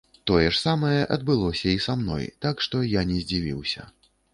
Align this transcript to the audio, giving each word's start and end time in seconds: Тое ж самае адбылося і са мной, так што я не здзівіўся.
Тое 0.29 0.45
ж 0.45 0.53
самае 0.67 1.01
адбылося 1.17 1.69
і 1.75 1.85
са 1.89 1.97
мной, 2.03 2.25
так 2.47 2.65
што 2.69 2.85
я 2.99 3.09
не 3.15 3.23
здзівіўся. 3.27 3.91